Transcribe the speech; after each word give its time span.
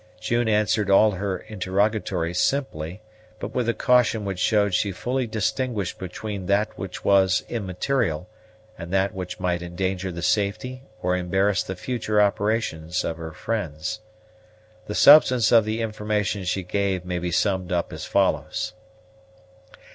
June 0.19 0.49
answered 0.49 0.89
all 0.89 1.11
her 1.11 1.37
interrogatories 1.47 2.39
simply, 2.39 3.03
but 3.39 3.53
with 3.53 3.69
a 3.69 3.73
caution 3.75 4.25
which 4.25 4.39
showed 4.39 4.73
she 4.73 4.91
fully 4.91 5.27
distinguished 5.27 5.99
between 5.99 6.47
that 6.47 6.75
which 6.75 7.05
was 7.05 7.43
immaterial 7.49 8.27
and 8.79 8.91
that 8.91 9.13
which 9.13 9.39
might 9.39 9.61
endanger 9.61 10.11
the 10.11 10.23
safety 10.23 10.81
or 11.03 11.15
embarrass 11.15 11.61
the 11.61 11.75
future 11.75 12.19
operations 12.19 13.03
of 13.05 13.17
her 13.17 13.31
friends. 13.31 13.99
The 14.87 14.95
substance 14.95 15.51
of 15.51 15.65
the 15.65 15.81
information 15.83 16.45
she 16.45 16.63
gave 16.63 17.05
may 17.05 17.19
be 17.19 17.29
summed 17.29 17.71
up 17.71 17.93
as 17.93 18.03
follows. 18.03 18.73